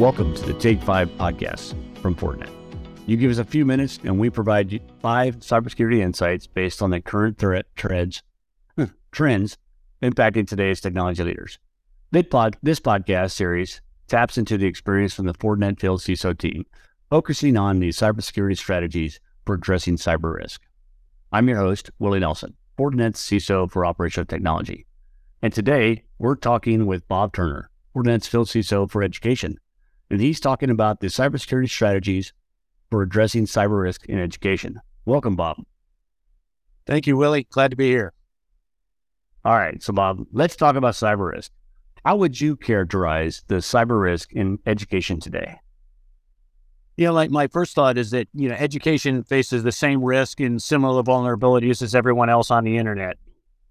Welcome 0.00 0.32
to 0.32 0.46
the 0.46 0.54
Take 0.54 0.80
Five 0.82 1.10
podcast 1.18 1.74
from 2.00 2.14
Fortinet. 2.14 2.48
You 3.06 3.18
give 3.18 3.30
us 3.30 3.36
a 3.36 3.44
few 3.44 3.66
minutes 3.66 3.98
and 4.02 4.18
we 4.18 4.30
provide 4.30 4.72
you 4.72 4.80
five 5.02 5.40
cybersecurity 5.40 5.98
insights 5.98 6.46
based 6.46 6.80
on 6.80 6.88
the 6.88 7.02
current 7.02 7.36
threat 7.36 7.66
trends, 7.76 8.22
trends 9.12 9.58
impacting 10.02 10.48
today's 10.48 10.80
technology 10.80 11.22
leaders. 11.22 11.58
This, 12.12 12.24
podcast 12.80 13.32
series 13.32 13.82
taps 14.08 14.38
into 14.38 14.56
the 14.56 14.64
experience 14.64 15.12
from 15.12 15.26
the 15.26 15.34
Fortinet 15.34 15.78
Field 15.78 16.00
CISO 16.00 16.32
team, 16.38 16.64
focusing 17.10 17.58
on 17.58 17.78
the 17.78 17.90
cybersecurity 17.90 18.56
strategies 18.56 19.20
for 19.44 19.56
addressing 19.56 19.98
cyber 19.98 20.34
risk. 20.34 20.62
I'm 21.30 21.46
your 21.46 21.58
host, 21.58 21.90
Willi 21.98 22.20
Nelson, 22.20 22.56
Fortinet's 22.78 23.20
CISO 23.20 23.70
for 23.70 23.84
Operational 23.84 24.24
Technology. 24.24 24.86
And 25.42 25.52
today 25.52 26.04
we're 26.18 26.36
talking 26.36 26.86
with 26.86 27.06
Bob 27.06 27.34
Turner, 27.34 27.68
Fortinet's 27.94 28.28
Field 28.28 28.46
CISO 28.46 28.90
for 28.90 29.02
Education. 29.02 29.58
And 30.10 30.20
he's 30.20 30.40
talking 30.40 30.70
about 30.70 31.00
the 31.00 31.06
cybersecurity 31.06 31.70
strategies 31.70 32.32
for 32.90 33.02
addressing 33.02 33.46
cyber 33.46 33.80
risk 33.80 34.06
in 34.06 34.18
education. 34.18 34.80
Welcome, 35.04 35.36
Bob. 35.36 35.58
Thank 36.86 37.06
you, 37.06 37.16
Willi. 37.16 37.44
Glad 37.44 37.70
to 37.70 37.76
be 37.76 37.88
here. 37.88 38.12
All 39.44 39.56
right. 39.56 39.82
So, 39.82 39.92
Bob, 39.92 40.26
let's 40.32 40.56
talk 40.56 40.76
about 40.76 40.94
cyber 40.94 41.32
risk. 41.32 41.52
How 42.04 42.16
would 42.16 42.40
you 42.40 42.56
characterize 42.56 43.44
the 43.46 43.56
cyber 43.56 44.00
risk 44.00 44.32
in 44.32 44.58
education 44.66 45.20
today? 45.20 45.60
You 46.96 47.06
know, 47.06 47.12
like 47.12 47.30
my 47.30 47.46
first 47.46 47.74
thought 47.74 47.96
is 47.96 48.10
that, 48.10 48.28
you 48.34 48.48
know, 48.48 48.54
education 48.56 49.22
faces 49.22 49.62
the 49.62 49.72
same 49.72 50.02
risk 50.02 50.40
and 50.40 50.60
similar 50.60 51.02
vulnerabilities 51.02 51.80
as 51.82 51.94
everyone 51.94 52.28
else 52.28 52.50
on 52.50 52.64
the 52.64 52.76
internet. 52.76 53.16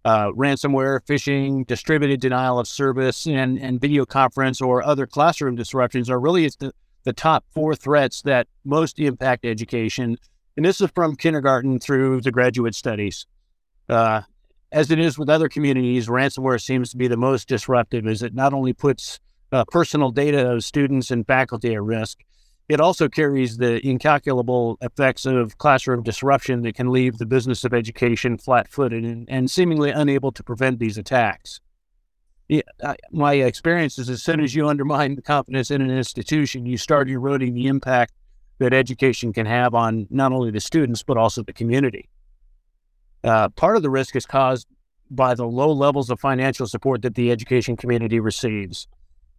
Uh, 0.05 0.31
ransomware, 0.31 1.01
phishing, 1.05 1.67
distributed 1.67 2.21
denial 2.21 2.57
of 2.57 2.67
service, 2.67 3.27
and, 3.27 3.59
and 3.59 3.81
video 3.81 4.05
conference 4.05 4.61
or 4.61 4.81
other 4.81 5.05
classroom 5.05 5.55
disruptions 5.55 6.09
are 6.09 6.19
really 6.19 6.47
the, 6.59 6.71
the 7.03 7.13
top 7.13 7.43
four 7.53 7.75
threats 7.75 8.21
that 8.21 8.47
most 8.63 8.99
impact 8.99 9.45
education. 9.45 10.17
And 10.55 10.65
this 10.65 10.79
is 10.79 10.89
from 10.95 11.15
kindergarten 11.15 11.79
through 11.79 12.21
the 12.21 12.31
graduate 12.31 12.75
studies. 12.75 13.25
Uh, 13.89 14.21
as 14.71 14.91
it 14.91 14.99
is 14.99 15.17
with 15.17 15.29
other 15.29 15.49
communities, 15.49 16.07
ransomware 16.07 16.61
seems 16.61 16.91
to 16.91 16.97
be 16.97 17.07
the 17.07 17.17
most 17.17 17.47
disruptive 17.47 18.07
as 18.07 18.21
it 18.21 18.33
not 18.33 18.53
only 18.53 18.73
puts 18.73 19.19
uh, 19.51 19.65
personal 19.65 20.11
data 20.11 20.51
of 20.51 20.63
students 20.63 21.11
and 21.11 21.25
faculty 21.25 21.73
at 21.73 21.81
risk, 21.81 22.19
it 22.69 22.79
also 22.79 23.09
carries 23.09 23.57
the 23.57 23.85
incalculable 23.85 24.77
effects 24.81 25.25
of 25.25 25.57
classroom 25.57 26.03
disruption 26.03 26.61
that 26.61 26.75
can 26.75 26.91
leave 26.91 27.17
the 27.17 27.25
business 27.25 27.63
of 27.63 27.73
education 27.73 28.37
flat 28.37 28.69
footed 28.69 29.03
and, 29.03 29.27
and, 29.27 29.49
seemingly 29.49 29.89
unable 29.89 30.31
to 30.31 30.43
prevent 30.43 30.77
these 30.77 30.97
attacks. 30.97 31.59
I, 32.83 32.95
my 33.11 33.33
experience 33.33 33.97
is 33.97 34.09
as 34.09 34.21
soon 34.21 34.39
as 34.39 34.53
you 34.53 34.67
undermine 34.67 35.15
the 35.15 35.21
confidence 35.23 35.71
in 35.71 35.81
an 35.81 35.89
institution, 35.89 36.67
you 36.67 36.77
start 36.77 37.09
eroding 37.09 37.55
the 37.55 37.67
impact 37.67 38.13
that 38.59 38.73
education 38.73 39.33
can 39.33 39.47
have 39.47 39.73
on 39.73 40.07
not 40.11 40.31
only 40.31 40.51
the 40.51 40.59
students, 40.59 41.01
but 41.01 41.17
also 41.17 41.41
the 41.41 41.53
community. 41.53 42.07
Uh, 43.23 43.49
part 43.49 43.77
of 43.77 43.81
the 43.81 43.89
risk 43.89 44.15
is 44.15 44.25
caused 44.25 44.67
by 45.09 45.33
the 45.33 45.45
low 45.45 45.71
levels 45.71 46.09
of 46.09 46.19
financial 46.19 46.67
support 46.67 47.01
that 47.01 47.15
the 47.15 47.31
education 47.31 47.75
community 47.75 48.19
receives. 48.19 48.87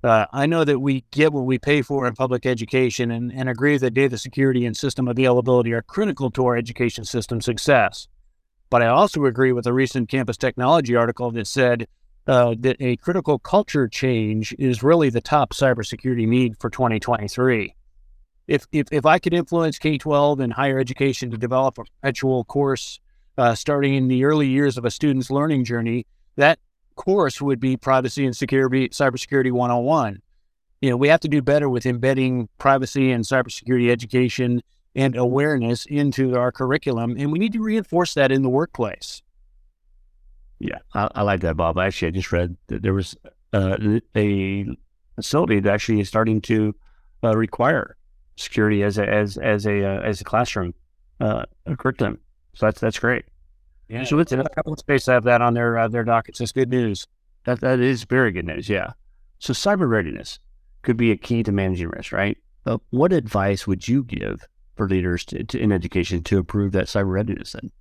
Uh, 0.03 0.25
I 0.33 0.47
know 0.47 0.65
that 0.65 0.79
we 0.79 1.05
get 1.11 1.33
what 1.33 1.45
we 1.45 1.59
pay 1.59 1.83
for 1.83 2.07
in 2.07 2.15
public 2.15 2.47
education 2.47 3.11
and, 3.11 3.31
and 3.33 3.49
agree 3.49 3.77
that 3.77 3.93
data 3.93 4.17
security 4.17 4.65
and 4.65 4.75
system 4.77 5.09
availability 5.09 5.73
are 5.73 5.83
critical 5.83 6.31
to 6.33 6.47
our 6.47 6.57
education 6.57 7.05
system 7.05 7.41
success. 7.41 8.09
But 8.71 8.83
I 8.83 8.87
also 8.87 9.27
agree 9.27 9.53
with 9.53 9.67
a 9.67 9.73
recent 9.73 10.09
campus 10.09 10.39
technology 10.39 10.97
article 10.97 11.31
that 11.33 11.47
said 11.47 11.87
uh, 12.27 12.55
that 12.61 12.77
a 12.81 12.97
critical 12.97 13.39
culture 13.39 13.89
change 13.89 14.55
is 14.59 14.83
really 14.83 15.11
the 15.11 15.21
top 15.21 15.53
cybersecurity 15.53 16.27
need 16.27 16.57
for 16.59 16.71
2023. 16.71 17.75
If, 18.47 18.67
if, 18.73 18.87
if 18.91 19.05
I 19.05 19.19
could 19.19 19.35
influence 19.35 19.79
K 19.79 19.99
12 19.99 20.41
and 20.41 20.53
higher 20.53 20.79
education 20.79 21.31
to 21.31 21.37
develop 21.37 21.79
a 21.79 21.85
perpetual 21.85 22.45
course 22.45 23.01
uh, 23.37 23.55
starting 23.55 23.95
in 23.95 24.09
the 24.09 24.25
early 24.25 24.49
years 24.49 24.79
of 24.79 24.85
a 24.85 24.91
student's 24.91 25.31
learning 25.31 25.65
journey, 25.65 26.07
that 26.37 26.59
course 27.01 27.41
would 27.41 27.59
be 27.59 27.77
privacy 27.79 28.27
and 28.27 28.37
security, 28.37 28.91
cybersecurity 28.91 29.51
101. 29.51 30.21
You 30.83 30.91
know, 30.91 30.97
we 30.99 31.09
have 31.09 31.21
to 31.21 31.29
do 31.29 31.41
better 31.41 31.69
with 31.69 31.87
embedding 31.87 32.49
privacy 32.59 33.11
and 33.11 33.25
cybersecurity 33.25 33.91
education 33.91 34.63
and 34.95 35.17
awareness 35.17 35.87
into 35.87 36.37
our 36.37 36.53
curriculum, 36.53 37.17
and 37.19 37.33
we 37.33 37.39
need 37.39 37.55
to 37.55 37.63
reinforce 37.63 38.13
that 38.15 38.31
in 38.31 38.43
the 38.43 38.51
workplace. 38.51 39.23
Yeah, 40.59 40.79
I, 40.93 41.09
I 41.15 41.23
like 41.23 41.41
that, 41.41 41.57
Bob. 41.57 41.79
Actually, 41.79 42.09
I 42.09 42.11
just 42.11 42.33
read 42.33 42.57
that 42.67 42.83
there 42.83 42.93
was 42.93 43.17
uh, 43.55 43.79
a 44.15 44.67
facility 45.17 45.61
that 45.61 45.73
actually 45.73 46.01
is 46.01 46.09
starting 46.09 46.43
to 46.43 46.75
uh, 47.25 47.35
require 47.35 47.97
security 48.37 48.83
as 48.83 48.99
a 48.99 49.09
as 49.09 49.39
as 49.39 49.67
a 49.67 49.85
uh, 49.85 50.01
as 50.01 50.21
a 50.21 50.25
classroom 50.25 50.75
uh, 51.21 51.45
curriculum. 51.79 52.19
So 52.55 52.67
that's 52.67 52.81
that's 52.81 52.99
great. 52.99 53.25
Yeah. 53.91 54.05
So 54.05 54.21
it's 54.21 54.31
a 54.31 54.45
couple 54.55 54.73
of 54.73 54.79
states 54.79 55.07
have 55.07 55.25
that 55.25 55.43
on 55.43 55.55
their 55.55 55.77
uh, 55.77 55.89
their 55.89 56.05
dockets. 56.05 56.39
That's 56.39 56.53
good 56.53 56.71
news. 56.71 57.09
That 57.45 57.61
that 57.61 57.81
is 57.81 58.05
very 58.05 58.31
good 58.31 58.47
news. 58.47 58.69
Yeah. 58.69 58.93
So 59.41 59.53
cyber 59.53 59.89
readiness 59.89 60.39
could 60.83 60.97
be 60.97 61.11
a 61.11 61.17
key 61.17 61.43
to 61.43 61.51
managing 61.51 61.89
risk, 61.89 62.13
right? 62.13 62.39
But 62.63 62.81
what 62.91 63.13
advice 63.13 63.67
would 63.67 63.89
you 63.89 64.05
give 64.05 64.47
for 64.77 64.89
leaders 64.89 65.25
to, 65.27 65.43
to, 65.45 65.59
in 65.59 65.73
education 65.73 66.23
to 66.25 66.39
improve 66.39 66.73
that 66.73 66.87
cyber 66.87 67.11
readiness? 67.11 67.53
Then. 67.53 67.73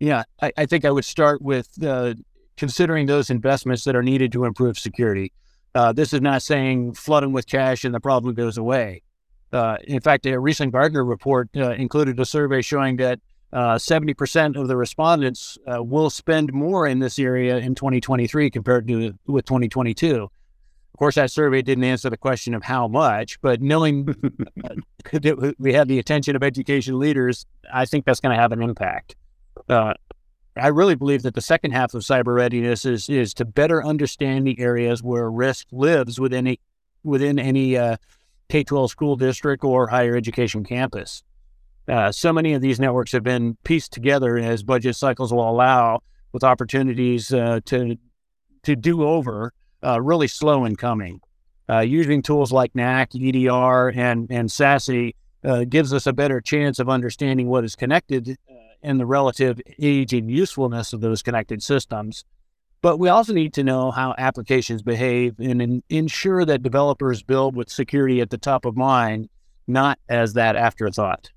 Yeah, 0.00 0.22
I, 0.40 0.52
I 0.56 0.66
think 0.66 0.84
I 0.84 0.90
would 0.90 1.04
start 1.04 1.42
with 1.42 1.68
uh, 1.84 2.14
considering 2.56 3.06
those 3.06 3.28
investments 3.28 3.84
that 3.84 3.94
are 3.94 4.02
needed 4.02 4.32
to 4.32 4.44
improve 4.44 4.78
security. 4.78 5.32
Uh, 5.74 5.92
this 5.92 6.14
is 6.14 6.22
not 6.22 6.42
saying 6.42 6.94
flood 6.94 7.22
them 7.22 7.32
with 7.32 7.46
cash 7.46 7.84
and 7.84 7.94
the 7.94 8.00
problem 8.00 8.34
goes 8.34 8.56
away. 8.56 9.02
Uh, 9.52 9.76
in 9.84 10.00
fact, 10.00 10.24
a 10.26 10.38
recent 10.38 10.72
Gartner 10.72 11.04
report 11.04 11.50
uh, 11.54 11.72
included 11.72 12.18
a 12.18 12.24
survey 12.24 12.62
showing 12.62 12.96
that 12.96 13.20
uh, 13.52 13.76
70% 13.76 14.56
of 14.56 14.68
the 14.68 14.76
respondents 14.76 15.56
uh, 15.66 15.82
will 15.82 16.10
spend 16.10 16.52
more 16.52 16.86
in 16.86 16.98
this 16.98 17.18
area 17.18 17.58
in 17.58 17.74
2023 17.74 18.50
compared 18.50 18.88
to 18.88 19.14
with 19.26 19.44
2022. 19.44 20.24
Of 20.24 20.98
course, 20.98 21.16
that 21.16 21.30
survey 21.30 21.62
didn't 21.62 21.84
answer 21.84 22.08
the 22.08 22.16
question 22.16 22.54
of 22.54 22.62
how 22.62 22.88
much, 22.88 23.40
but 23.42 23.60
knowing 23.60 24.06
that 25.12 25.54
we 25.58 25.74
have 25.74 25.88
the 25.88 25.98
attention 25.98 26.34
of 26.34 26.42
education 26.42 26.98
leaders, 26.98 27.46
I 27.72 27.84
think 27.84 28.04
that's 28.04 28.20
going 28.20 28.34
to 28.34 28.40
have 28.40 28.52
an 28.52 28.62
impact. 28.62 29.14
Uh, 29.68 29.94
I 30.56 30.68
really 30.68 30.94
believe 30.94 31.22
that 31.22 31.34
the 31.34 31.42
second 31.42 31.72
half 31.72 31.92
of 31.92 32.02
cyber 32.02 32.34
readiness 32.34 32.86
is 32.86 33.10
is 33.10 33.34
to 33.34 33.44
better 33.44 33.84
understand 33.84 34.46
the 34.46 34.58
areas 34.58 35.02
where 35.02 35.30
risk 35.30 35.66
lives 35.70 36.18
within 36.18 36.46
a, 36.46 36.58
within 37.04 37.38
any 37.38 37.76
uh, 37.76 37.96
K-12 38.48 38.88
school 38.88 39.16
district 39.16 39.64
or 39.64 39.88
higher 39.88 40.16
education 40.16 40.64
campus. 40.64 41.22
Uh, 41.88 42.10
so 42.10 42.32
many 42.32 42.52
of 42.52 42.62
these 42.62 42.80
networks 42.80 43.12
have 43.12 43.22
been 43.22 43.56
pieced 43.64 43.92
together 43.92 44.36
as 44.38 44.62
budget 44.62 44.96
cycles 44.96 45.32
will 45.32 45.48
allow, 45.48 46.00
with 46.32 46.44
opportunities 46.44 47.32
uh, 47.32 47.60
to 47.64 47.96
to 48.62 48.74
do 48.74 49.04
over 49.04 49.52
uh, 49.84 50.00
really 50.00 50.26
slow 50.26 50.64
in 50.64 50.74
coming. 50.74 51.20
Uh, 51.68 51.80
using 51.80 52.20
tools 52.22 52.52
like 52.52 52.74
NAC, 52.74 53.14
EDR, 53.14 53.90
and 53.90 54.26
and 54.30 54.48
SASE 54.48 55.14
uh, 55.44 55.64
gives 55.64 55.92
us 55.92 56.06
a 56.06 56.12
better 56.12 56.40
chance 56.40 56.78
of 56.78 56.88
understanding 56.88 57.46
what 57.48 57.64
is 57.64 57.76
connected 57.76 58.36
uh, 58.50 58.54
and 58.82 58.98
the 58.98 59.06
relative 59.06 59.60
age 59.78 60.12
and 60.12 60.30
usefulness 60.30 60.92
of 60.92 61.00
those 61.00 61.22
connected 61.22 61.62
systems. 61.62 62.24
But 62.82 62.98
we 62.98 63.08
also 63.08 63.32
need 63.32 63.54
to 63.54 63.64
know 63.64 63.90
how 63.90 64.14
applications 64.18 64.82
behave 64.82 65.38
and 65.38 65.62
in, 65.62 65.82
ensure 65.88 66.44
that 66.44 66.62
developers 66.62 67.22
build 67.22 67.56
with 67.56 67.70
security 67.70 68.20
at 68.20 68.30
the 68.30 68.38
top 68.38 68.64
of 68.64 68.76
mind, 68.76 69.28
not 69.66 69.98
as 70.08 70.34
that 70.34 70.56
afterthought 70.56 71.30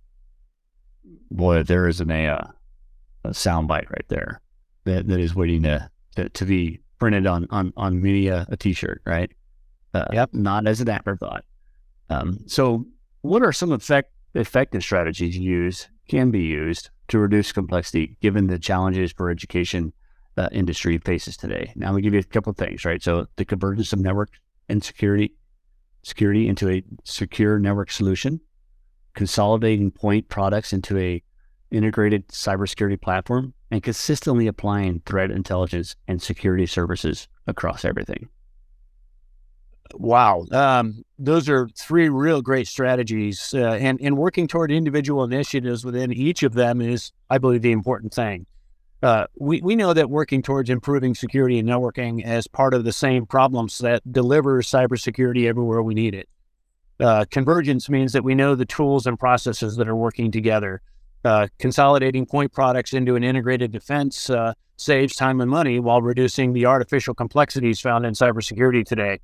boy, 1.32 1.64
there 1.64 1.88
is 1.88 2.02
an, 2.02 2.12
a, 2.12 2.28
uh, 2.28 2.48
a 3.26 3.30
soundbite 3.30 3.90
right 3.90 4.06
there 4.08 4.42
that, 4.86 5.08
that 5.08 5.20
is 5.20 5.36
waiting 5.36 5.64
to, 5.64 5.90
to, 6.16 6.30
to 6.30 6.46
be 6.46 6.80
printed 7.00 7.28
on, 7.28 7.48
on, 7.50 7.74
on 7.78 8.02
many 8.02 8.28
a, 8.28 8.46
a 8.50 8.58
t-shirt, 8.58 9.02
right? 9.06 9.32
Uh, 9.94 10.06
yep. 10.14 10.30
Not 10.34 10.68
as 10.68 10.82
an 10.82 10.90
afterthought. 10.90 11.44
Um, 12.10 12.40
so 12.48 12.86
what 13.22 13.42
are 13.42 13.52
some 13.52 13.72
effect, 13.72 14.12
effective 14.34 14.84
strategies 14.84 15.38
used, 15.38 15.88
can 16.08 16.32
be 16.32 16.42
used 16.42 16.90
to 17.10 17.20
reduce 17.20 17.52
complexity 17.52 18.18
given 18.22 18.48
the 18.48 18.60
challenges 18.60 19.12
for 19.12 19.30
education 19.30 19.94
uh, 20.38 20.50
industry 20.52 20.98
faces 21.00 21.38
today? 21.38 21.72
Now, 21.76 21.90
I'm 21.90 21.96
to 21.96 22.02
give 22.02 22.14
you 22.14 22.20
a 22.20 22.24
couple 22.24 22.52
of 22.52 22.58
things, 22.58 22.86
right? 22.86 23.02
So 23.02 23.28
the 23.36 23.46
convergence 23.46 23.94
of 23.94 24.00
network 24.00 24.30
and 24.68 24.84
security, 24.84 25.34
security 26.04 26.48
into 26.48 26.70
a 26.70 26.84
secure 27.04 27.60
network 27.60 27.92
solution, 27.92 28.40
consolidating 29.20 29.92
point 29.92 30.30
products 30.30 30.72
into 30.72 30.98
a 30.98 31.22
integrated 31.72 32.26
cybersecurity 32.30 33.00
platform, 33.00 33.54
and 33.70 33.84
consistently 33.84 34.48
applying 34.48 35.02
threat 35.06 35.30
intelligence 35.30 35.98
and 36.08 36.22
security 36.22 36.66
services 36.66 37.28
across 37.46 37.84
everything. 37.84 38.30
Wow, 39.94 40.46
um, 40.54 41.04
those 41.18 41.50
are 41.50 41.68
three 41.78 42.08
real 42.08 42.42
great 42.42 42.66
strategies, 42.66 43.54
uh, 43.54 43.74
and 43.74 44.00
and 44.02 44.18
working 44.18 44.48
toward 44.48 44.72
individual 44.72 45.26
initiatives 45.26 45.84
within 45.84 46.14
each 46.14 46.42
of 46.42 46.54
them 46.54 46.80
is, 46.80 47.12
I 47.30 47.40
believe, 47.40 47.62
the 47.62 47.74
important 47.74 48.14
thing. 48.14 48.46
Uh, 49.04 49.26
we 49.38 49.60
we 49.62 49.76
know 49.76 49.92
that 49.94 50.10
working 50.10 50.42
towards 50.42 50.70
improving 50.70 51.14
security 51.14 51.60
and 51.60 51.68
networking 51.68 52.24
as 52.24 52.48
part 52.48 52.74
of 52.74 52.86
the 52.86 52.94
same 52.94 53.26
problem 53.26 53.68
set 53.68 54.02
delivers 54.10 54.72
cybersecurity 54.72 55.46
everywhere 55.46 55.84
we 55.84 55.94
need 55.94 56.16
it. 56.16 56.30
Uh, 57.00 57.24
convergence 57.32 57.90
means 57.90 58.12
that 58.12 58.24
we 58.24 58.36
know 58.36 58.56
the 58.56 58.66
tools 58.66 59.08
and 59.08 59.18
processes 59.18 59.76
that 59.78 59.88
are 59.88 59.96
working 59.96 60.32
together. 60.32 60.82
Uh, 61.24 61.48
consolidating 61.58 62.26
point 62.26 62.52
products 62.52 62.94
into 62.94 63.16
an 63.16 63.24
integrated 63.24 63.72
defense 63.72 64.30
uh, 64.30 64.54
saves 64.78 65.16
time 65.16 65.42
and 65.42 65.50
money 65.50 65.80
while 65.80 66.02
reducing 66.02 66.54
the 66.54 66.66
artificial 66.66 67.14
complexities 67.14 67.80
found 67.80 68.06
in 68.06 68.14
cybersecurity 68.14 68.86
today. 68.86 69.20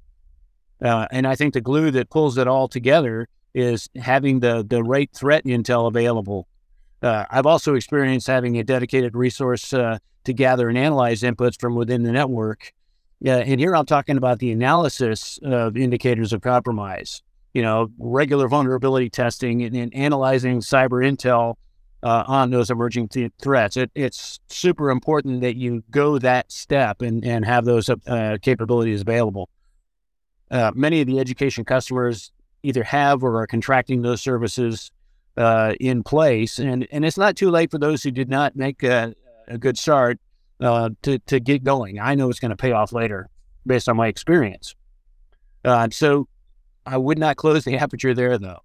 Uh, 0.81 1.07
and 1.11 1.25
I 1.25 1.35
think 1.35 1.53
the 1.53 1.61
glue 1.61 1.91
that 1.91 2.09
pulls 2.09 2.37
it 2.37 2.47
all 2.47 2.67
together 2.67 3.27
is 3.53 3.89
having 3.95 4.41
the 4.41 4.65
the 4.67 4.83
right 4.83 5.09
threat 5.13 5.45
intel 5.45 5.87
available. 5.87 6.47
Uh, 7.01 7.25
I've 7.29 7.45
also 7.45 7.75
experienced 7.75 8.27
having 8.27 8.57
a 8.57 8.63
dedicated 8.63 9.15
resource 9.15 9.73
uh, 9.73 9.99
to 10.25 10.33
gather 10.33 10.67
and 10.67 10.77
analyze 10.77 11.21
inputs 11.21 11.59
from 11.59 11.75
within 11.75 12.03
the 12.03 12.11
network. 12.11 12.73
and 13.23 13.59
here 13.59 13.75
I'm 13.75 13.85
talking 13.85 14.17
about 14.17 14.39
the 14.39 14.51
analysis 14.51 15.39
of 15.43 15.77
indicators 15.77 16.33
of 16.33 16.41
compromise. 16.41 17.21
You 17.55 17.61
know, 17.61 17.89
regular 17.97 18.47
vulnerability 18.47 19.09
testing 19.09 19.63
and, 19.63 19.75
and 19.75 19.95
analyzing 19.95 20.59
cyber 20.59 21.03
intel 21.09 21.55
uh, 22.03 22.23
on 22.27 22.51
those 22.51 22.69
emerging 22.69 23.07
th- 23.07 23.31
threats. 23.41 23.77
It, 23.77 23.89
it's 23.95 24.39
super 24.49 24.91
important 24.91 25.41
that 25.41 25.55
you 25.55 25.83
go 25.89 26.19
that 26.19 26.51
step 26.51 27.01
and, 27.01 27.25
and 27.25 27.45
have 27.45 27.65
those 27.65 27.89
uh, 27.89 28.37
capabilities 28.41 29.01
available. 29.01 29.49
Uh, 30.51 30.71
many 30.75 31.01
of 31.01 31.07
the 31.07 31.17
education 31.17 31.65
customers 31.65 32.31
either 32.61 32.83
have 32.83 33.23
or 33.23 33.41
are 33.41 33.47
contracting 33.47 34.01
those 34.01 34.21
services 34.21 34.91
uh, 35.37 35.73
in 35.79 36.03
place, 36.03 36.59
and, 36.59 36.87
and 36.91 37.05
it's 37.05 37.17
not 37.17 37.35
too 37.35 37.49
late 37.49 37.71
for 37.71 37.79
those 37.79 38.03
who 38.03 38.11
did 38.11 38.29
not 38.29 38.55
make 38.55 38.83
a, 38.83 39.15
a 39.47 39.57
good 39.57 39.77
start 39.77 40.19
uh, 40.59 40.89
to, 41.01 41.19
to 41.19 41.39
get 41.39 41.63
going. 41.63 41.99
I 41.99 42.15
know 42.15 42.29
it's 42.29 42.39
going 42.39 42.51
to 42.51 42.55
pay 42.57 42.73
off 42.73 42.93
later 42.93 43.29
based 43.65 43.89
on 43.89 43.97
my 43.97 44.07
experience. 44.07 44.75
Uh, 45.63 45.87
so 45.91 46.27
I 46.85 46.97
would 46.97 47.17
not 47.17 47.35
close 47.35 47.63
the 47.63 47.77
aperture 47.83 48.13
there, 48.13 48.37
though 48.37 48.61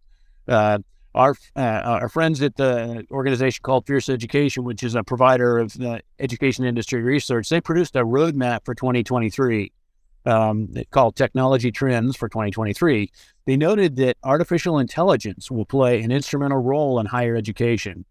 our 1.14 1.34
uh, 1.56 1.60
our 1.60 2.08
friends 2.08 2.40
at 2.42 2.56
the 2.56 3.06
organization 3.10 3.60
called 3.62 3.86
Fierce 3.86 4.08
Education, 4.08 4.64
which 4.64 4.82
is 4.82 4.94
a 4.94 5.02
provider 5.02 5.58
of 5.58 5.72
the 5.74 6.02
education 6.18 6.64
industry 6.64 7.02
research, 7.02 7.48
they 7.48 7.60
produced 7.60 7.96
a 7.96 8.04
roadmap 8.04 8.64
for 8.64 8.74
2023 8.74 9.72
um, 10.26 10.68
called 10.90 11.16
Technology 11.16 11.72
Trends 11.72 12.16
for 12.16 12.28
2023. 12.28 13.10
They 13.46 13.56
noted 13.56 13.96
that 13.96 14.16
artificial 14.22 14.78
intelligence 14.78 15.50
will 15.50 15.64
play 15.64 16.00
an 16.02 16.12
instrumental 16.12 16.58
role 16.58 17.00
in 17.00 17.06
higher 17.06 17.34
education. 17.34 18.04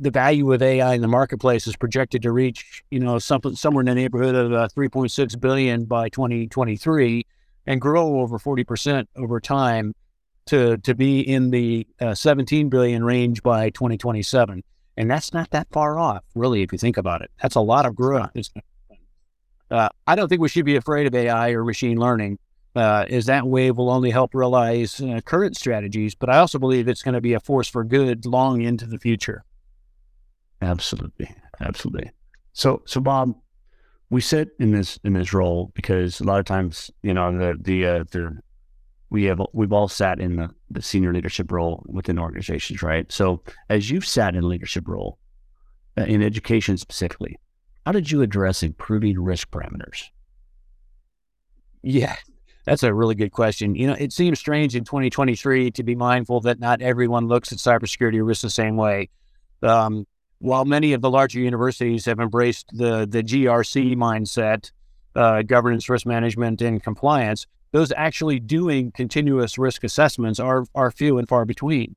The 0.00 0.10
value 0.10 0.52
of 0.52 0.60
AI 0.60 0.94
in 0.94 1.02
the 1.02 1.08
marketplace 1.08 1.66
is 1.66 1.76
projected 1.76 2.22
to 2.22 2.32
reach, 2.32 2.82
you 2.90 2.98
know, 2.98 3.18
something 3.18 3.54
somewhere 3.54 3.82
in 3.82 3.86
the 3.86 3.94
neighborhood 3.94 4.34
of 4.34 4.52
uh, 4.52 4.68
3.6 4.76 5.40
billion 5.40 5.84
by 5.84 6.08
2023, 6.08 7.24
and 7.66 7.80
grow 7.80 8.20
over 8.20 8.38
40 8.38 8.64
percent 8.64 9.08
over 9.16 9.40
time 9.40 9.94
to 10.46 10.76
to 10.78 10.94
be 10.94 11.20
in 11.20 11.50
the 11.50 11.86
uh, 12.00 12.14
17 12.14 12.68
billion 12.68 13.04
range 13.04 13.42
by 13.42 13.70
2027 13.70 14.62
and 14.96 15.10
that's 15.10 15.32
not 15.32 15.50
that 15.50 15.66
far 15.70 15.98
off 15.98 16.22
really 16.34 16.62
if 16.62 16.72
you 16.72 16.78
think 16.78 16.96
about 16.96 17.22
it. 17.22 17.30
That's 17.42 17.56
a 17.56 17.60
lot 17.60 17.86
of 17.86 17.94
growth. 17.94 18.30
Uh, 19.70 19.88
i 20.06 20.14
don't 20.14 20.28
think 20.28 20.40
we 20.40 20.48
should 20.48 20.66
be 20.66 20.76
afraid 20.76 21.06
of 21.06 21.14
ai 21.14 21.50
or 21.50 21.64
machine 21.64 21.98
learning. 21.98 22.38
Uh, 22.76 23.06
as 23.08 23.26
that 23.26 23.46
wave 23.46 23.76
will 23.76 23.88
only 23.88 24.10
help 24.10 24.34
realize 24.34 25.00
uh, 25.00 25.20
current 25.24 25.56
strategies 25.56 26.12
but 26.16 26.28
i 26.28 26.38
also 26.38 26.58
believe 26.58 26.88
it's 26.88 27.02
going 27.02 27.14
to 27.14 27.20
be 27.20 27.32
a 27.32 27.40
force 27.40 27.68
for 27.68 27.84
good 27.84 28.26
long 28.26 28.62
into 28.62 28.86
the 28.86 28.98
future. 28.98 29.44
Absolutely. 30.60 31.34
Absolutely. 31.60 32.10
So 32.52 32.82
so 32.84 33.00
bob 33.00 33.34
we 34.10 34.20
sit 34.20 34.50
in 34.58 34.72
this 34.72 34.98
in 35.04 35.14
this 35.14 35.32
role 35.32 35.72
because 35.74 36.20
a 36.20 36.24
lot 36.24 36.38
of 36.38 36.44
times 36.44 36.90
you 37.02 37.14
know 37.14 37.36
the 37.36 37.56
the 37.60 37.86
uh, 37.86 38.04
the 38.10 38.38
we 39.10 39.24
have 39.24 39.40
we've 39.52 39.72
all 39.72 39.88
sat 39.88 40.18
in 40.18 40.36
the, 40.36 40.50
the 40.70 40.82
senior 40.82 41.12
leadership 41.12 41.52
role 41.52 41.84
within 41.86 42.18
organizations, 42.18 42.82
right? 42.82 43.10
So 43.12 43.42
as 43.68 43.90
you've 43.90 44.06
sat 44.06 44.34
in 44.34 44.48
leadership 44.48 44.88
role 44.88 45.18
uh, 45.96 46.02
in 46.02 46.22
education 46.22 46.76
specifically, 46.76 47.38
how 47.86 47.92
did 47.92 48.10
you 48.10 48.22
address 48.22 48.62
improving 48.62 49.20
risk 49.20 49.50
parameters? 49.50 50.04
Yeah, 51.82 52.16
that's 52.64 52.82
a 52.82 52.92
really 52.92 53.14
good 53.14 53.30
question. 53.30 53.74
You 53.74 53.86
know, 53.86 53.92
it 53.92 54.12
seems 54.12 54.38
strange 54.38 54.74
in 54.74 54.84
2023 54.84 55.70
to 55.70 55.82
be 55.82 55.94
mindful 55.94 56.40
that 56.40 56.58
not 56.58 56.80
everyone 56.80 57.28
looks 57.28 57.52
at 57.52 57.58
cybersecurity 57.58 58.26
risk 58.26 58.42
the 58.42 58.50
same 58.50 58.76
way. 58.76 59.10
Um, 59.62 60.06
while 60.44 60.66
many 60.66 60.92
of 60.92 61.00
the 61.00 61.08
larger 61.08 61.40
universities 61.40 62.04
have 62.04 62.20
embraced 62.20 62.66
the 62.70 63.06
the 63.10 63.22
GRC 63.22 63.96
mindset, 63.96 64.70
uh, 65.16 65.40
governance, 65.40 65.88
risk 65.88 66.04
management, 66.04 66.60
and 66.60 66.82
compliance, 66.82 67.46
those 67.72 67.90
actually 67.96 68.38
doing 68.40 68.92
continuous 68.92 69.56
risk 69.56 69.84
assessments 69.84 70.38
are, 70.38 70.66
are 70.74 70.90
few 70.90 71.16
and 71.16 71.28
far 71.28 71.46
between. 71.46 71.96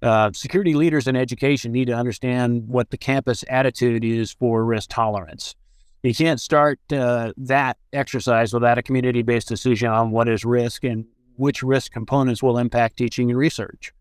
Uh, 0.00 0.30
security 0.32 0.72
leaders 0.72 1.06
in 1.06 1.16
education 1.16 1.70
need 1.70 1.84
to 1.84 1.92
understand 1.92 2.66
what 2.66 2.88
the 2.88 2.96
campus 2.96 3.44
attitude 3.50 4.04
is 4.04 4.32
for 4.32 4.64
risk 4.64 4.88
tolerance. 4.90 5.54
You 6.02 6.14
can't 6.14 6.40
start 6.40 6.80
uh, 6.90 7.34
that 7.36 7.76
exercise 7.92 8.54
without 8.54 8.78
a 8.78 8.82
community 8.82 9.20
based 9.20 9.48
decision 9.48 9.88
on 9.88 10.12
what 10.12 10.30
is 10.30 10.46
risk 10.46 10.82
and 10.82 11.04
which 11.34 11.62
risk 11.62 11.92
components 11.92 12.42
will 12.42 12.56
impact 12.56 12.96
teaching 12.96 13.28
and 13.30 13.38
research. 13.38 13.92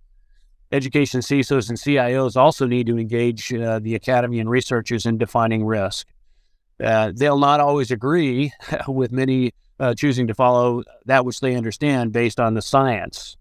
Education 0.75 1.21
CISOs 1.21 1.69
and 1.69 1.77
CIOs 1.77 2.35
also 2.35 2.67
need 2.67 2.87
to 2.87 2.97
engage 2.97 3.53
uh, 3.53 3.79
the 3.79 3.95
academy 3.95 4.39
and 4.39 4.49
researchers 4.49 5.05
in 5.05 5.17
defining 5.17 5.65
risk. 5.65 6.05
Uh, 6.83 7.13
they'll 7.15 7.39
not 7.39 7.61
always 7.61 7.91
agree 7.91 8.51
with 8.87 9.13
many 9.13 9.53
uh, 9.79 9.93
choosing 9.93 10.27
to 10.27 10.33
follow 10.33 10.83
that 11.05 11.25
which 11.25 11.39
they 11.39 11.55
understand 11.55 12.11
based 12.11 12.41
on 12.41 12.55
the 12.55 12.61
science. 12.61 13.37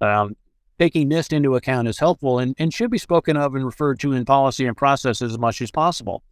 Um, 0.00 0.36
taking 0.78 1.10
NIST 1.10 1.34
into 1.34 1.54
account 1.54 1.86
is 1.86 1.98
helpful 1.98 2.38
and, 2.38 2.54
and 2.58 2.72
should 2.72 2.90
be 2.90 2.98
spoken 2.98 3.36
of 3.36 3.54
and 3.54 3.64
referred 3.64 4.00
to 4.00 4.12
in 4.12 4.24
policy 4.24 4.64
and 4.66 4.76
processes 4.76 5.32
as 5.32 5.38
much 5.38 5.60
as 5.60 5.70
possible. 5.70 6.22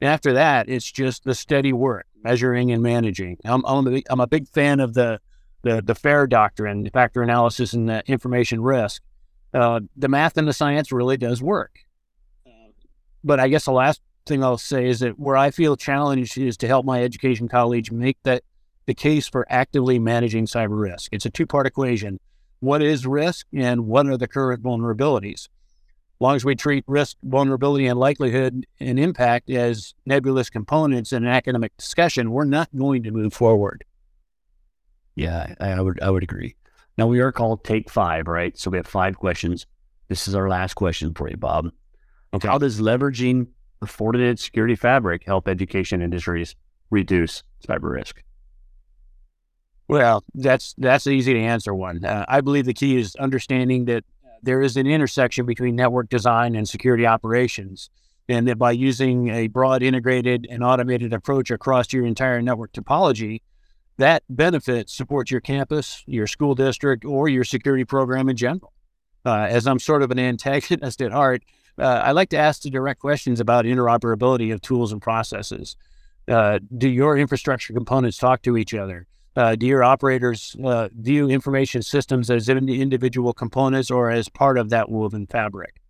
And 0.00 0.10
after 0.10 0.32
that, 0.32 0.68
it's 0.68 0.90
just 0.90 1.22
the 1.22 1.36
steady 1.36 1.72
work, 1.72 2.06
measuring 2.24 2.72
and 2.72 2.82
managing. 2.82 3.38
I'm, 3.44 3.64
I'm, 3.64 3.86
a, 3.86 4.02
I'm 4.10 4.20
a 4.20 4.26
big 4.26 4.48
fan 4.48 4.80
of 4.80 4.94
the, 4.94 5.20
the, 5.62 5.80
the 5.80 5.94
FAIR 5.94 6.26
doctrine, 6.26 6.90
factor 6.92 7.22
analysis 7.22 7.72
and 7.72 7.88
the 7.88 8.02
information 8.06 8.60
risk. 8.60 9.00
Uh, 9.54 9.80
the 9.96 10.08
math 10.08 10.36
and 10.38 10.48
the 10.48 10.52
science 10.52 10.92
really 10.92 11.16
does 11.16 11.42
work. 11.42 11.80
But 13.24 13.38
I 13.38 13.48
guess 13.48 13.66
the 13.66 13.72
last 13.72 14.00
thing 14.26 14.42
I'll 14.42 14.58
say 14.58 14.86
is 14.86 15.00
that 15.00 15.18
where 15.18 15.36
I 15.36 15.50
feel 15.50 15.76
challenged 15.76 16.38
is 16.38 16.56
to 16.58 16.66
help 16.66 16.84
my 16.84 17.02
education 17.02 17.48
colleagues 17.48 17.90
make 17.92 18.18
that 18.24 18.42
the 18.86 18.94
case 18.94 19.28
for 19.28 19.46
actively 19.48 19.98
managing 19.98 20.46
cyber 20.46 20.80
risk. 20.80 21.12
It's 21.12 21.26
a 21.26 21.30
two 21.30 21.46
part 21.46 21.66
equation. 21.66 22.18
What 22.60 22.82
is 22.82 23.06
risk 23.06 23.46
and 23.52 23.86
what 23.86 24.06
are 24.06 24.16
the 24.16 24.28
current 24.28 24.62
vulnerabilities? 24.62 25.48
As 25.48 26.20
long 26.20 26.36
as 26.36 26.44
we 26.44 26.54
treat 26.54 26.84
risk, 26.86 27.16
vulnerability, 27.24 27.86
and 27.86 27.98
likelihood 27.98 28.64
and 28.78 28.98
impact 28.98 29.50
as 29.50 29.94
nebulous 30.06 30.50
components 30.50 31.12
in 31.12 31.24
an 31.24 31.30
academic 31.30 31.76
discussion, 31.76 32.30
we're 32.30 32.44
not 32.44 32.68
going 32.76 33.02
to 33.02 33.10
move 33.10 33.32
forward. 33.32 33.84
Yeah, 35.16 35.54
I, 35.60 35.72
I 35.72 35.80
would 35.80 36.00
I 36.00 36.10
would 36.10 36.22
agree. 36.22 36.54
Now 36.98 37.06
we 37.06 37.20
are 37.20 37.32
called 37.32 37.64
Take 37.64 37.90
Five, 37.90 38.28
right? 38.28 38.56
So 38.58 38.70
we 38.70 38.76
have 38.76 38.86
five 38.86 39.16
questions. 39.16 39.66
This 40.08 40.28
is 40.28 40.34
our 40.34 40.48
last 40.48 40.74
question 40.74 41.14
for 41.14 41.28
you, 41.28 41.36
Bob. 41.36 41.70
Okay. 42.34 42.48
How 42.48 42.58
does 42.58 42.80
leveraging 42.80 43.46
the 43.80 43.86
Fortinet 43.86 44.38
security 44.38 44.74
fabric 44.74 45.24
help 45.24 45.48
education 45.48 46.02
industries 46.02 46.54
reduce 46.90 47.42
cyber 47.66 47.92
risk? 47.92 48.22
Well, 49.88 50.24
that's 50.34 50.74
that's 50.78 51.06
an 51.06 51.12
easy 51.12 51.34
to 51.34 51.40
answer 51.40 51.74
one. 51.74 52.04
Uh, 52.04 52.24
I 52.28 52.40
believe 52.40 52.64
the 52.64 52.74
key 52.74 52.96
is 52.96 53.14
understanding 53.16 53.86
that 53.86 54.04
there 54.42 54.62
is 54.62 54.76
an 54.76 54.86
intersection 54.86 55.46
between 55.46 55.76
network 55.76 56.08
design 56.08 56.54
and 56.54 56.68
security 56.68 57.06
operations, 57.06 57.90
and 58.28 58.48
that 58.48 58.58
by 58.58 58.72
using 58.72 59.28
a 59.28 59.48
broad, 59.48 59.82
integrated, 59.82 60.46
and 60.50 60.64
automated 60.64 61.12
approach 61.12 61.50
across 61.50 61.92
your 61.92 62.06
entire 62.06 62.40
network 62.40 62.72
topology, 62.72 63.40
that 63.98 64.22
benefit 64.28 64.88
supports 64.88 65.30
your 65.30 65.40
campus, 65.40 66.02
your 66.06 66.26
school 66.26 66.54
district, 66.54 67.04
or 67.04 67.28
your 67.28 67.44
security 67.44 67.84
program 67.84 68.28
in 68.28 68.36
general. 68.36 68.72
Uh, 69.24 69.46
as 69.48 69.66
I'm 69.66 69.78
sort 69.78 70.02
of 70.02 70.10
an 70.10 70.18
antagonist 70.18 71.00
at 71.00 71.12
heart, 71.12 71.42
uh, 71.78 72.02
I 72.04 72.12
like 72.12 72.30
to 72.30 72.36
ask 72.36 72.62
the 72.62 72.70
direct 72.70 73.00
questions 73.00 73.40
about 73.40 73.64
interoperability 73.64 74.52
of 74.52 74.60
tools 74.60 74.92
and 74.92 75.00
processes. 75.00 75.76
Uh, 76.28 76.58
do 76.76 76.88
your 76.88 77.16
infrastructure 77.16 77.72
components 77.72 78.18
talk 78.18 78.42
to 78.42 78.56
each 78.56 78.74
other? 78.74 79.06
Uh, 79.34 79.56
do 79.56 79.66
your 79.66 79.82
operators 79.82 80.54
uh, 80.62 80.88
view 80.94 81.28
information 81.28 81.82
systems 81.82 82.30
as 82.30 82.48
individual 82.48 83.32
components 83.32 83.90
or 83.90 84.10
as 84.10 84.28
part 84.28 84.58
of 84.58 84.68
that 84.70 84.90
woven 84.90 85.26
fabric? 85.26 85.80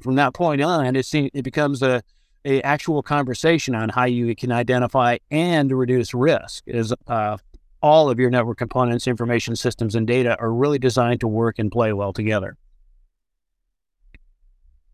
From 0.00 0.14
that 0.14 0.34
point 0.34 0.62
on, 0.62 0.94
it, 0.94 1.04
seems, 1.04 1.30
it 1.34 1.42
becomes 1.42 1.82
a, 1.82 2.02
a 2.44 2.60
actual 2.62 3.02
conversation 3.02 3.74
on 3.74 3.88
how 3.88 4.04
you 4.04 4.34
can 4.34 4.52
identify 4.52 5.18
and 5.30 5.72
reduce 5.72 6.14
risk. 6.14 6.64
is 6.66 6.94
uh, 7.06 7.36
all 7.82 8.10
of 8.10 8.18
your 8.18 8.30
network 8.30 8.58
components, 8.58 9.06
information 9.06 9.56
systems, 9.56 9.94
and 9.94 10.06
data 10.06 10.36
are 10.38 10.52
really 10.52 10.78
designed 10.78 11.20
to 11.20 11.28
work 11.28 11.58
and 11.58 11.72
play 11.72 11.92
well 11.92 12.12
together. 12.12 12.56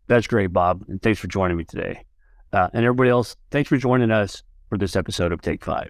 That's 0.07 0.27
great, 0.27 0.53
Bob, 0.53 0.85
and 0.87 1.01
thanks 1.01 1.19
for 1.19 1.27
joining 1.27 1.57
me 1.57 1.65
today. 1.65 2.05
Uh, 2.53 2.69
and 2.73 2.85
everybody 2.85 3.09
else, 3.09 3.35
thanks 3.51 3.67
for 3.67 3.75
joining 3.77 4.09
us 4.09 4.41
for 4.69 4.77
this 4.77 4.95
episode 4.95 5.33
of 5.33 5.41
Take 5.41 5.65
Five. 5.65 5.89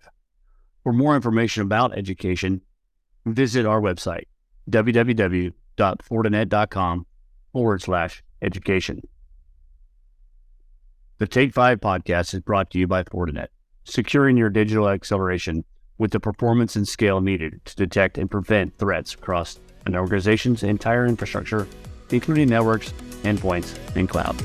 For 0.84 0.92
more 0.92 1.16
information 1.16 1.62
about 1.64 1.96
education, 1.96 2.62
visit 3.26 3.66
our 3.66 3.82
website, 3.82 4.26
www.fortinet.com 4.70 7.06
forward 7.54 7.82
slash 7.82 8.22
education. 8.42 9.02
The 11.20 11.26
Take 11.26 11.52
5 11.52 11.80
podcast 11.80 12.36
is 12.36 12.42
brought 12.42 12.70
to 12.70 12.78
you 12.78 12.86
by 12.86 13.02
Fortinet, 13.02 13.48
securing 13.86 14.38
your 14.38 14.52
digital 14.52 14.88
acceleration 14.88 15.64
with 15.98 16.12
the 16.12 16.20
performance 16.20 16.76
and 16.76 16.88
scale 16.88 17.22
needed 17.22 17.60
to 17.66 17.76
detect 17.76 18.20
and 18.20 18.30
prevent 18.30 18.78
threats 18.78 19.16
across 19.16 19.60
an 19.88 19.96
organization's 19.96 20.62
entire 20.62 21.08
infrastructure, 21.08 21.68
including 22.12 22.50
networks, 22.50 22.92
endpoints, 23.24 23.76
and 23.96 24.08
cloud. 24.08 24.36